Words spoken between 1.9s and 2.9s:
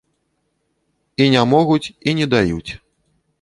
і не даюць.